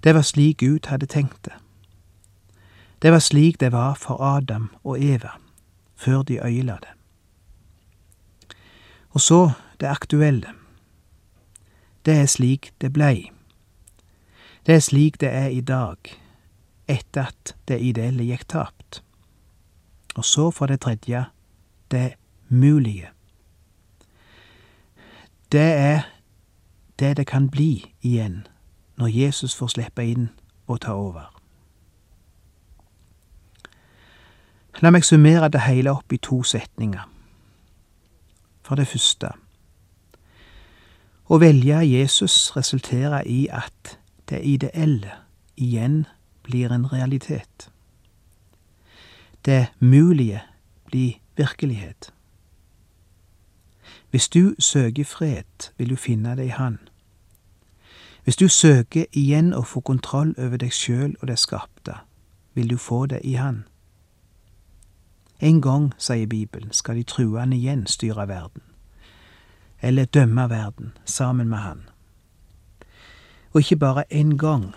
Det 0.05 0.15
var 0.15 0.23
slik 0.23 0.59
Gud 0.59 0.87
hadde 0.87 1.07
tenkt 1.07 1.45
det. 1.45 1.53
Det 3.03 3.13
var 3.13 3.19
slik 3.19 3.61
det 3.61 3.73
var 3.73 3.95
for 3.95 4.23
Adam 4.23 4.71
og 4.85 5.03
Eva, 5.03 5.31
før 5.97 6.23
de 6.23 6.39
øyela 6.47 6.79
det. 6.83 6.93
Og 9.11 9.21
så 9.21 9.51
det 9.81 9.87
aktuelle. 9.87 10.49
Det 12.05 12.15
er 12.15 12.27
slik 12.27 12.73
det 12.81 12.93
blei. 12.93 13.36
Det 14.67 14.75
er 14.75 14.81
slik 14.81 15.21
det 15.21 15.29
er 15.29 15.47
i 15.47 15.61
dag, 15.61 15.97
etter 16.89 17.29
at 17.29 17.55
det 17.69 17.79
ideelle 17.81 18.25
gikk 18.27 18.49
tapt. 18.49 19.03
Og 20.17 20.25
så 20.25 20.51
for 20.51 20.67
det 20.67 20.81
tredje 20.81 21.25
det 21.91 22.15
mulige. 22.49 23.11
Det 25.53 25.61
er 25.61 26.03
det 26.99 27.17
det 27.17 27.27
kan 27.27 27.51
bli 27.51 27.95
igjen 28.03 28.47
når 28.97 29.07
Jesus 29.07 29.55
får 29.55 29.67
slippe 29.67 30.03
inn 30.03 30.31
og 30.67 30.81
ta 30.81 30.93
over. 30.93 31.31
La 34.83 34.91
meg 34.91 35.05
summere 35.05 35.49
det 35.49 35.63
hele 35.63 35.95
opp 35.95 36.13
i 36.13 36.19
to 36.19 36.43
setninger. 36.43 37.07
For 38.67 38.75
det 38.75 38.89
første 38.89 39.31
Å 41.27 41.39
velge 41.39 41.79
Jesus 41.87 42.57
resulterer 42.57 43.23
i 43.27 43.47
at 43.51 43.99
det 44.29 44.43
ideelle 44.45 45.13
igjen 45.57 46.07
blir 46.43 46.73
en 46.73 46.93
realitet. 46.93 47.71
Det 49.45 49.67
mulige 49.79 50.43
blir 50.87 51.13
virkelighet. 51.37 52.13
Hvis 54.11 54.29
du 54.29 54.55
søker 54.59 55.05
fred, 55.05 55.73
vil 55.79 55.91
du 55.91 55.97
finne 55.97 56.37
det 56.37 56.45
i 56.45 56.49
Han. 56.49 56.79
Hvis 58.25 58.37
du 58.37 58.49
søker 58.49 59.05
igjen 59.13 59.55
å 59.55 59.63
få 59.63 59.81
kontroll 59.81 60.35
over 60.39 60.57
deg 60.57 60.73
sjøl 60.73 61.17
og 61.21 61.29
det 61.29 61.39
skapte, 61.39 61.95
vil 62.55 62.71
du 62.71 62.77
få 62.77 63.07
det 63.07 63.21
i 63.25 63.35
Han. 63.39 63.65
En 65.41 65.61
gang, 65.63 65.93
sier 65.99 66.27
Bibelen, 66.27 66.73
skal 66.73 66.97
de 66.97 67.03
truende 67.03 67.57
igjen 67.57 67.87
styre 67.87 68.29
verden, 68.29 68.63
eller 69.83 70.05
dømme 70.05 70.49
verden 70.51 70.97
sammen 71.05 71.49
med 71.49 71.59
Han. 71.59 71.85
Og 73.57 73.61
ikke 73.61 73.77
bare 73.77 74.05
én 74.13 74.37
gang, 74.37 74.75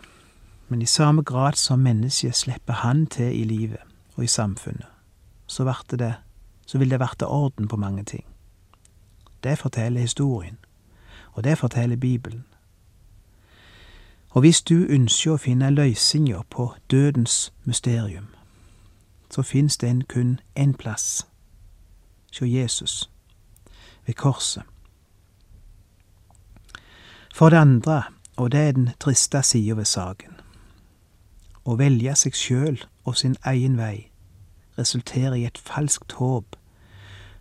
men 0.70 0.82
i 0.82 0.86
samme 0.86 1.24
grad 1.24 1.54
som 1.54 1.80
mennesket 1.80 2.36
slipper 2.36 2.74
Han 2.74 3.08
til 3.08 3.42
i 3.42 3.44
livet 3.44 3.78
og 4.16 4.24
i 4.24 4.28
samfunnet, 4.28 4.86
så, 5.48 5.84
det, 5.92 6.16
så 6.66 6.78
vil 6.78 6.90
det 6.90 7.00
verte 7.00 7.28
orden 7.28 7.68
på 7.68 7.76
mange 7.76 8.04
ting. 8.04 8.26
Det 9.44 9.58
forteller 9.58 10.02
historien, 10.02 10.58
og 11.32 11.44
det 11.44 11.58
forteller 11.58 11.96
Bibelen. 11.96 12.46
Og 14.30 14.40
hvis 14.40 14.62
du 14.62 14.86
ønsker 14.90 15.32
å 15.32 15.38
finne 15.38 15.70
løsninger 15.70 16.42
på 16.50 16.74
dødens 16.92 17.54
mysterium, 17.64 18.28
så 19.32 19.42
fins 19.42 19.78
det 19.78 20.08
kun 20.08 20.40
én 20.60 20.72
plass, 20.72 21.28
hos 22.40 22.48
Jesus, 22.48 23.10
ved 24.06 24.14
korset. 24.14 24.64
For 27.36 27.50
det 27.50 27.58
andre, 27.58 28.04
og 28.40 28.52
det 28.52 28.60
er 28.60 28.72
den 28.72 28.90
triste 29.00 29.42
sida 29.44 29.76
ved 29.76 29.86
saken, 29.86 30.38
å 31.68 31.76
velge 31.76 32.14
seg 32.16 32.38
sjøl 32.38 32.78
og 33.04 33.18
sin 33.20 33.36
egen 33.46 33.76
vei 33.78 34.08
resulterer 34.80 35.36
i 35.36 35.44
et 35.50 35.60
falskt 35.60 36.16
håp 36.22 36.56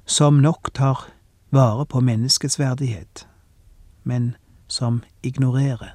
som 0.08 0.40
nok 0.42 0.72
tar 0.74 1.04
vare 1.54 1.84
på 1.86 2.00
menneskets 2.02 2.58
verdighet, 2.58 3.28
men 4.02 4.34
som 4.66 5.02
ignorerer 5.22 5.94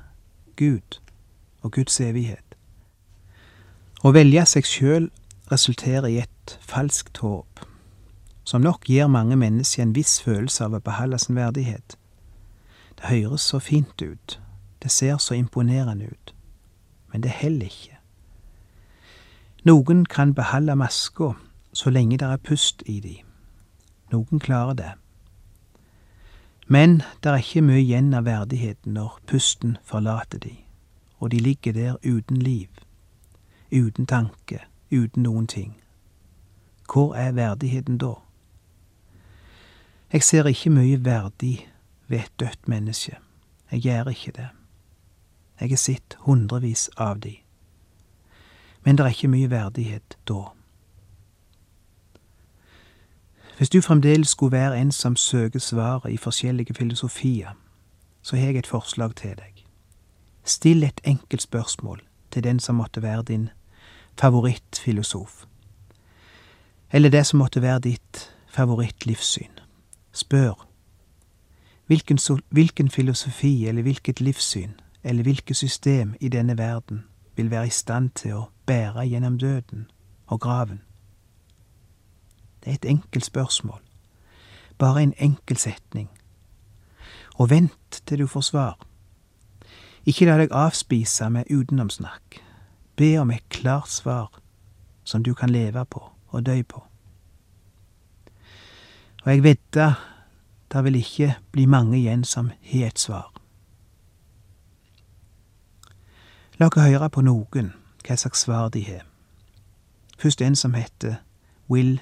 Gud 0.55 1.01
og 1.61 1.73
Guds 1.75 1.99
evighet. 1.99 2.55
Å 4.03 4.13
velge 4.15 4.45
seg 4.47 4.69
sjøl 4.69 5.09
resulterer 5.51 6.07
i 6.07 6.21
et 6.23 6.55
falskt 6.63 7.19
håp, 7.25 7.65
som 8.47 8.63
nok 8.63 8.87
gir 8.87 9.11
mange 9.11 9.35
mennesker 9.35 9.83
en 9.83 9.95
viss 9.97 10.21
følelse 10.23 10.63
av 10.69 10.77
å 10.79 10.83
beholde 10.83 11.19
sin 11.19 11.35
verdighet. 11.35 11.97
Det 12.95 13.11
høres 13.11 13.51
så 13.51 13.59
fint 13.59 14.01
ut, 14.01 14.39
det 14.83 14.91
ser 14.91 15.17
så 15.17 15.33
imponerende 15.33 16.05
ut, 16.05 16.35
men 17.11 17.23
det 17.23 17.31
heller 17.31 17.65
ikke. 17.65 17.97
Noen 19.63 20.05
kan 20.05 20.33
beholde 20.33 20.75
maska 20.75 21.31
så 21.73 21.89
lenge 21.89 22.17
det 22.17 22.27
er 22.27 22.37
pust 22.37 22.83
i 22.85 22.99
de. 22.99 23.15
Noen 24.11 24.39
klarer 24.39 24.73
det. 24.73 24.91
Men 26.67 27.01
det 27.23 27.31
er 27.31 27.39
ikke 27.39 27.61
mye 27.61 27.79
igjen 27.79 28.13
av 28.13 28.25
verdigheten 28.27 28.93
når 28.97 29.19
pusten 29.27 29.77
forlater 29.83 30.39
de, 30.39 30.55
og 31.19 31.31
de 31.31 31.39
ligger 31.39 31.73
der 31.73 31.95
uten 32.03 32.37
liv, 32.37 32.67
uten 33.71 34.05
tanke, 34.05 34.59
uten 34.91 35.23
noen 35.23 35.47
ting. 35.47 35.77
Hvor 36.93 37.15
er 37.15 37.31
verdigheten 37.31 37.97
da? 37.97 38.13
Jeg 40.13 40.23
ser 40.23 40.47
ikke 40.47 40.69
mye 40.69 41.05
verdig 41.05 41.69
ved 42.07 42.19
et 42.19 42.39
dødt 42.39 42.67
menneske. 42.67 43.17
Jeg 43.71 43.81
gjør 43.81 44.09
ikke 44.09 44.31
det. 44.31 44.49
Jeg 45.59 45.69
har 45.69 45.77
sett 45.77 46.17
hundrevis 46.19 46.89
av 46.97 47.19
de. 47.19 47.37
Men 48.83 48.97
det 48.97 49.05
er 49.05 49.15
ikke 49.15 49.27
mye 49.31 49.49
verdighet 49.49 50.17
da. 50.27 50.41
Hvis 53.57 53.69
du 53.69 53.81
fremdeles 53.81 54.29
skulle 54.29 54.51
være 54.51 54.81
en 54.81 54.91
som 54.91 55.15
søker 55.15 55.59
svaret 55.59 56.11
i 56.11 56.17
forskjellige 56.17 56.73
filosofier, 56.73 57.53
så 58.21 58.35
har 58.35 58.45
jeg 58.45 58.57
et 58.57 58.67
forslag 58.67 59.15
til 59.15 59.35
deg. 59.37 59.65
Still 60.43 60.83
et 60.83 61.01
enkelt 61.03 61.41
spørsmål 61.41 62.01
til 62.31 62.43
den 62.43 62.59
som 62.59 62.75
måtte 62.75 63.01
være 63.01 63.23
din 63.23 63.49
favorittfilosof, 64.19 65.45
eller 66.91 67.09
det 67.09 67.25
som 67.25 67.39
måtte 67.39 67.61
være 67.61 67.79
ditt 67.79 68.35
favorittlivssyn. 68.47 69.59
Spør 70.11 70.67
hvilken, 71.85 72.19
hvilken 72.49 72.89
filosofi 72.89 73.67
eller 73.67 73.81
hvilket 73.81 74.21
livssyn 74.21 74.71
eller 75.03 75.23
hvilket 75.23 75.57
system 75.57 76.15
i 76.19 76.29
denne 76.29 76.57
verden 76.57 77.03
vil 77.35 77.51
være 77.51 77.67
i 77.67 77.69
stand 77.69 78.09
til 78.09 78.33
å 78.33 78.49
bære 78.65 79.07
gjennom 79.07 79.37
døden 79.39 79.87
og 80.27 80.39
graven. 80.39 80.81
Det 82.63 82.69
er 82.69 82.73
et 82.73 82.85
enkelt 82.85 83.25
spørsmål. 83.25 83.79
Bare 84.77 85.03
en 85.03 85.13
enkel 85.17 85.57
setning. 85.57 86.09
Og 87.35 87.49
vent 87.49 88.01
til 88.05 88.19
du 88.19 88.27
får 88.27 88.41
svar. 88.41 88.77
Ikke 90.05 90.25
la 90.25 90.37
deg 90.37 90.51
avspise 90.51 91.29
med 91.29 91.51
utenomsnakk. 91.51 92.39
Be 92.95 93.17
om 93.19 93.31
et 93.31 93.49
klart 93.49 93.89
svar 93.89 94.39
som 95.03 95.23
du 95.23 95.33
kan 95.33 95.49
leve 95.49 95.85
på 95.85 96.09
og 96.27 96.45
dø 96.45 96.61
på. 96.63 96.83
Og 99.23 99.31
jeg 99.31 99.43
vedder 99.43 99.93
det 100.73 100.83
vil 100.83 100.95
ikke 100.95 101.35
bli 101.51 101.65
mange 101.65 101.97
igjen 101.97 102.23
som 102.23 102.49
har 102.71 102.87
et 102.87 102.99
svar. 102.99 103.32
La 106.59 106.67
oss 106.67 106.83
høre 106.85 107.09
på 107.09 107.21
noen 107.25 107.71
hva 108.05 108.15
slags 108.17 108.43
svar 108.45 108.69
de 108.69 108.83
har. 108.85 109.05
Først 110.19 110.41
en 110.41 110.55
som 110.55 110.73
heter 110.73 111.15
Will 111.69 111.99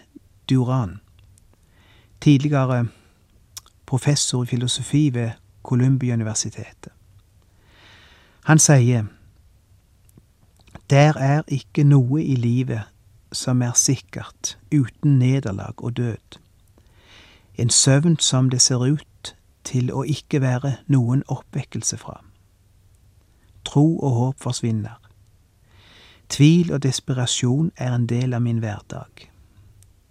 Duran, 0.49 0.99
tidligere 2.21 2.87
professor 3.85 4.43
i 4.43 4.47
filosofi 4.47 5.09
ved 5.13 5.31
Columbia-universitetet. 5.63 6.91
Han 8.43 8.59
sier 8.59 9.05
der 10.89 11.17
er 11.17 11.41
ikke 11.47 11.83
noe 11.83 12.23
i 12.23 12.35
livet 12.35 12.81
som 13.31 13.61
er 13.61 13.71
sikkert 13.75 14.57
uten 14.73 15.19
nederlag 15.19 15.83
og 15.83 15.97
død. 15.97 16.39
En 17.55 17.69
søvn 17.69 18.19
som 18.19 18.49
det 18.49 18.61
ser 18.61 18.83
ut 18.83 19.35
til 19.63 19.91
å 19.93 20.03
ikke 20.03 20.41
være 20.41 20.75
noen 20.87 21.23
oppvekkelse 21.27 21.97
fra. 21.97 22.19
Tro 23.65 23.99
og 23.99 24.11
håp 24.11 24.39
forsvinner. 24.39 24.97
Tvil 26.29 26.71
og 26.71 26.83
desperasjon 26.83 27.71
er 27.77 27.95
en 27.95 28.07
del 28.07 28.33
av 28.33 28.41
min 28.41 28.59
hverdag. 28.63 29.31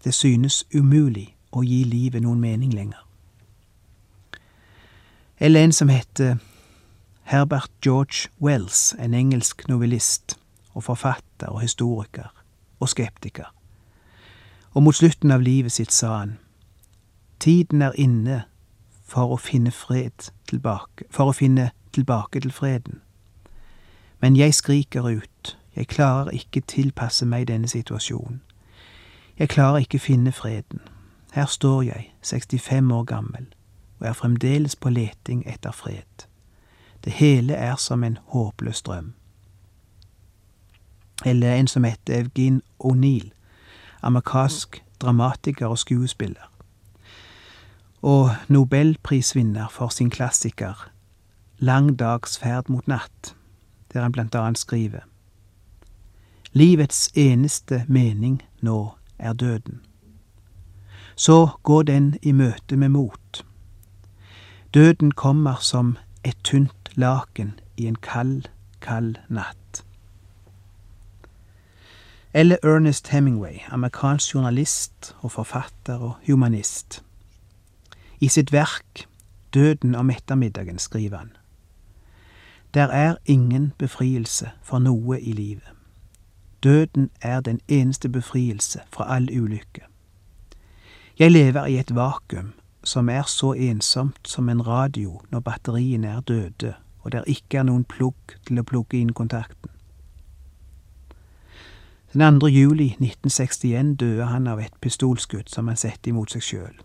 Det 0.05 0.15
synes 0.15 0.65
umulig 0.75 1.37
å 1.53 1.63
gi 1.65 1.83
livet 1.85 2.23
noen 2.23 2.41
mening 2.41 2.75
lenger. 2.75 3.07
Eller 5.41 5.65
en 5.65 5.73
som 5.73 5.89
heter 5.89 6.37
Herbert 7.23 7.71
George 7.85 8.29
Wells, 8.41 8.95
en 8.99 9.15
engelsk 9.15 9.69
novellist 9.69 10.37
og 10.75 10.85
forfatter 10.85 11.49
og 11.49 11.61
historiker 11.61 12.29
og 12.81 12.89
skeptiker. 12.89 13.49
Og 14.73 14.83
mot 14.83 14.97
slutten 14.97 15.31
av 15.31 15.41
livet 15.41 15.73
sitt 15.73 15.93
sa 15.93 16.19
han 16.19 16.39
Tiden 17.41 17.83
er 17.83 17.97
inne 17.97 18.43
for 19.09 19.33
å 19.33 19.39
finne 19.41 19.73
fred 19.73 20.29
tilbake, 20.51 21.09
for 21.11 21.33
å 21.33 21.37
finne 21.37 21.71
tilbake 21.97 22.41
til 22.45 22.53
freden. 22.53 23.01
Men 24.21 24.37
jeg 24.37 24.55
skriker 24.55 25.03
ut, 25.03 25.59
jeg 25.77 25.87
klarer 25.87 26.31
ikke 26.31 26.61
tilpasse 26.61 27.27
meg 27.27 27.49
denne 27.49 27.69
situasjonen. 27.69 28.41
Jeg 29.39 29.49
klarer 29.49 29.79
ikke 29.79 29.99
finne 29.99 30.33
freden. 30.33 30.81
Her 31.33 31.47
står 31.47 31.83
jeg, 31.83 32.15
65 32.23 32.93
år 32.93 33.05
gammel, 33.05 33.47
og 33.99 34.07
er 34.07 34.13
fremdeles 34.13 34.77
på 34.77 34.91
leting 34.91 35.45
etter 35.47 35.73
fred. 35.73 36.27
Det 37.05 37.13
hele 37.13 37.55
er 37.55 37.77
som 37.77 38.05
en 38.05 38.19
håpløs 38.25 38.83
drøm. 38.83 39.13
Eller 41.25 41.55
en 41.55 41.67
som 41.67 41.85
heter 41.85 42.21
Evgin 42.21 42.63
O'Neill, 42.85 43.31
amerikansk 44.03 44.83
dramatiker 45.01 45.67
og 45.67 45.79
skuespiller. 45.79 46.53
Og 48.03 48.31
nobelprisvinner 48.49 49.69
for 49.69 49.89
sin 49.89 50.11
klassiker 50.11 50.91
Lang 51.59 51.99
dags 51.99 52.39
ferd 52.39 52.69
mot 52.69 52.89
natt, 52.89 53.37
der 53.93 54.03
han 54.03 54.13
blant 54.13 54.35
annet 54.35 54.59
skriver 54.59 55.07
Livets 56.53 57.11
eneste 57.15 57.85
mening 57.89 58.41
nå 58.61 58.95
er 59.19 59.33
døden. 59.33 59.81
Så 61.15 61.49
gå 61.63 61.83
den 61.83 62.19
i 62.23 62.33
møte 62.33 62.77
med 62.77 62.89
mot. 62.89 63.45
Døden 64.75 65.13
kommer 65.13 65.55
som 65.61 65.97
et 66.25 66.37
tynt 66.45 66.91
laken 66.95 67.53
i 67.77 67.87
en 67.87 67.95
kald, 67.95 68.43
kald 68.81 69.17
natt. 69.29 69.85
Eller 72.35 72.57
Ernest 72.63 73.09
Hemingway, 73.09 73.59
amerikansk 73.69 74.35
journalist 74.35 75.15
og 75.21 75.33
forfatter 75.33 75.99
og 75.99 76.15
humanist. 76.27 77.03
I 78.21 78.29
sitt 78.29 78.53
verk 78.53 79.07
Døden 79.55 79.95
om 79.95 80.11
ettermiddagen 80.11 80.79
skriver 80.79 81.19
han 81.19 81.33
Der 82.75 82.87
er 82.87 83.17
ingen 83.27 83.73
befrielse 83.79 84.51
for 84.63 84.79
noe 84.79 85.21
i 85.21 85.33
livet. 85.33 85.71
Døden 86.63 87.11
er 87.23 87.41
den 87.41 87.61
eneste 87.69 88.09
befrielse 88.09 88.81
fra 88.93 89.15
all 89.15 89.31
ulykke. 89.41 89.83
Jeg 91.19 91.31
lever 91.31 91.67
i 91.67 91.79
et 91.79 91.95
vakuum 91.95 92.53
som 92.85 93.09
er 93.09 93.23
så 93.23 93.53
ensomt 93.53 94.29
som 94.29 94.49
en 94.49 94.67
radio 94.67 95.21
når 95.31 95.41
batteriene 95.41 96.09
er 96.09 96.21
døde 96.21 96.75
og 97.03 97.13
der 97.13 97.25
ikke 97.27 97.59
er 97.59 97.63
noen 97.63 97.85
plugg 97.85 98.37
til 98.47 98.61
å 98.61 98.67
plugge 98.67 98.99
inn 99.01 99.13
kontakten. 99.17 99.71
Den 102.13 102.41
2. 102.41 102.49
juli 102.51 102.89
1961 102.99 103.97
døde 104.01 104.27
han 104.27 104.49
av 104.51 104.61
et 104.61 104.75
pistolskudd 104.83 105.49
som 105.49 105.69
han 105.71 105.79
satte 105.79 106.11
imot 106.11 106.35
seg 106.35 106.43
sjøl, 106.43 106.81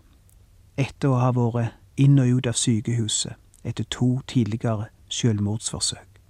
etter 0.78 1.10
å 1.10 1.18
ha 1.20 1.32
vært 1.34 1.74
inn 1.98 2.18
og 2.22 2.38
ut 2.38 2.46
av 2.46 2.58
sykehuset 2.60 3.34
etter 3.66 3.88
to 3.90 4.20
tidligere 4.30 4.86
selvmordsforsøk. 5.16 6.20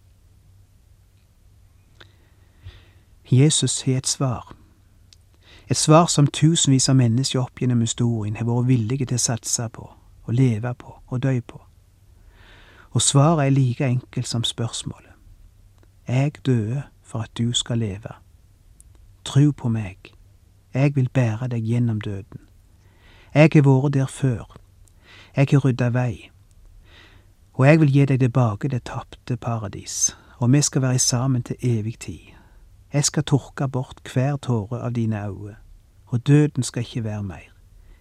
Jesus 3.33 3.81
har 3.83 3.97
et 3.97 4.07
svar. 4.07 4.57
Et 5.71 5.77
svar 5.77 6.07
som 6.07 6.27
tusenvis 6.27 6.89
av 6.89 6.97
mennesker 6.97 7.41
opp 7.43 7.59
gjennom 7.61 7.81
historien 7.83 8.37
har 8.39 8.47
vært 8.47 8.69
villige 8.69 9.07
til 9.11 9.19
å 9.19 9.25
satse 9.25 9.67
på, 9.75 9.89
og 10.25 10.35
leve 10.35 10.75
på 10.79 10.93
og 11.07 11.23
dø 11.23 11.41
på. 11.41 11.59
Og 12.95 13.03
svaret 13.03 13.47
er 13.47 13.51
like 13.51 13.85
enkelt 13.85 14.29
som 14.29 14.45
spørsmålet. 14.45 15.11
Jeg 16.09 16.33
døde 16.47 16.83
for 17.03 17.27
at 17.27 17.31
du 17.39 17.53
skal 17.53 17.79
leve. 17.79 18.15
Tro 19.25 19.51
på 19.51 19.69
meg. 19.69 20.13
Jeg 20.75 20.95
vil 20.97 21.09
bære 21.09 21.49
deg 21.49 21.67
gjennom 21.67 22.01
døden. 22.01 22.41
Jeg 23.35 23.51
har 23.53 23.67
vært 23.67 23.95
der 23.95 24.07
før. 24.07 24.57
Jeg 25.37 25.49
har 25.51 25.65
rydda 25.65 25.89
vei. 25.91 26.31
Og 27.57 27.67
jeg 27.67 27.81
vil 27.81 27.93
gi 27.93 28.05
deg 28.05 28.21
tilbake 28.21 28.69
det 28.69 28.83
tapte 28.85 29.37
paradis, 29.41 30.17
og 30.39 30.53
vi 30.53 30.61
skal 30.63 30.83
være 30.83 30.99
sammen 30.99 31.43
til 31.43 31.57
evig 31.63 31.99
tid. 31.99 32.35
Jeg 32.93 33.05
skal 33.05 33.25
tørke 33.25 33.69
bort 33.69 34.01
hver 34.13 34.37
tåre 34.37 34.83
av 34.85 34.93
dine 34.93 35.23
øyne, 35.25 35.57
og 36.07 36.27
døden 36.27 36.63
skal 36.63 36.85
ikke 36.85 37.05
være 37.05 37.23
mer, 37.23 37.49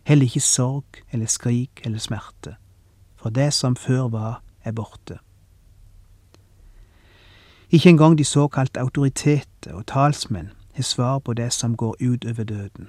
heller 0.04 0.26
ikke 0.26 0.40
sorg 0.40 1.00
eller 1.12 1.26
skrik 1.26 1.82
eller 1.84 2.00
smerte, 2.00 2.56
for 3.16 3.30
det 3.30 3.54
som 3.54 3.76
før 3.76 4.08
var, 4.08 4.44
er 4.64 4.72
borte. 4.72 5.20
Ikke 7.72 7.90
engang 7.90 8.18
de 8.18 8.24
såkalte 8.24 8.80
autoriteter 8.80 9.74
og 9.74 9.88
talsmenn 9.88 10.52
har 10.74 10.84
svar 10.84 11.20
på 11.20 11.34
det 11.34 11.54
som 11.54 11.78
går 11.78 11.96
ut 12.02 12.26
over 12.26 12.44
døden. 12.44 12.88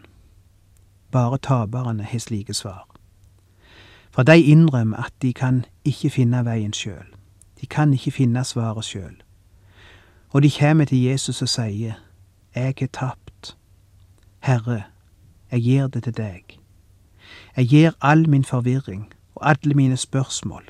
Bare 1.13 1.39
taperne 1.39 2.03
har 2.03 2.19
slike 2.19 2.55
svar. 2.55 2.96
For 4.17 4.25
de 4.25 4.41
innrømmer 4.41 4.97
at 4.97 5.13
de 5.23 5.33
kan 5.37 5.65
ikke 5.85 6.11
finne 6.11 6.41
veien 6.45 6.73
sjøl. 6.73 7.07
De 7.61 7.67
kan 7.69 7.93
ikke 7.93 8.15
finne 8.17 8.45
svaret 8.45 8.85
sjøl 8.85 9.21
og 10.37 10.43
de 10.43 10.51
kommer 10.51 10.85
til 10.85 11.03
Jesus 11.03 11.43
og 11.43 11.49
sier, 11.49 11.93
Jeg 12.55 12.83
er 12.83 12.87
tapt. 12.93 13.57
Herre, 14.41 14.83
jeg 15.53 15.61
gir 15.61 15.87
det 15.87 16.03
til 16.03 16.17
deg. 16.17 16.59
Jeg 17.57 17.69
gir 17.69 17.91
all 18.01 18.29
min 18.31 18.45
forvirring 18.45 19.09
og 19.35 19.51
alle 19.51 19.75
mine 19.75 19.97
spørsmål 19.97 20.65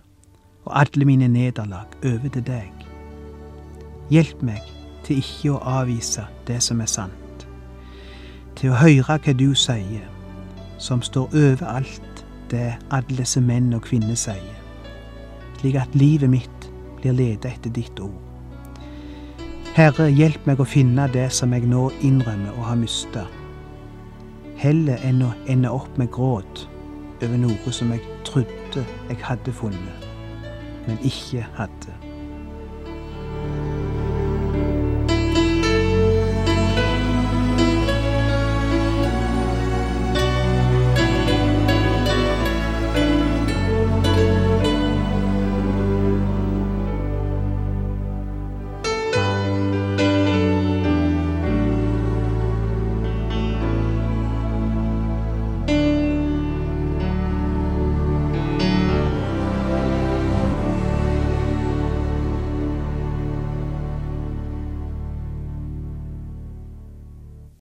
og 0.64 0.80
alle 0.80 1.04
mine 1.04 1.28
nederlag 1.28 1.86
over 2.04 2.28
til 2.32 2.46
deg. 2.46 2.70
Hjelp 4.10 4.42
meg 4.42 4.62
til 5.04 5.18
ikke 5.18 5.56
å 5.56 5.58
avvise 5.58 6.26
det 6.46 6.62
som 6.62 6.80
er 6.80 6.90
sant, 6.90 7.46
til 8.56 8.70
å 8.70 8.78
høre 8.82 9.18
hva 9.18 9.34
du 9.34 9.54
sier, 9.54 10.06
som 10.78 11.02
står 11.02 11.34
over 11.34 11.66
alt 11.66 12.05
det 12.50 12.76
alle 12.94 13.18
disse 13.18 13.40
menn 13.40 13.72
og 13.76 13.84
kvinner 13.86 14.18
sier, 14.18 14.54
slik 15.60 15.78
at 15.80 15.96
livet 15.98 16.30
mitt 16.30 16.70
blir 17.00 17.16
ledet 17.16 17.50
etter 17.50 17.72
ditt 17.74 18.00
ord. 18.02 18.22
Herre, 19.76 20.08
hjelp 20.08 20.46
meg 20.48 20.60
å 20.62 20.68
finne 20.68 21.04
det 21.12 21.28
som 21.36 21.52
jeg 21.52 21.68
nå 21.68 21.90
innrømmer 22.06 22.56
å 22.56 22.68
ha 22.70 22.76
mista, 22.78 23.26
heller 24.56 25.02
enn 25.04 25.20
å 25.26 25.34
ende 25.52 25.72
opp 25.72 25.98
med 26.00 26.08
gråt 26.14 26.64
over 27.20 27.36
noe 27.40 27.72
som 27.72 27.92
jeg 27.92 28.04
trodde 28.24 28.86
jeg 29.10 29.20
hadde 29.24 29.52
funnet, 29.56 30.10
men 30.88 31.00
ikke 31.04 31.44
hadde. 31.58 32.05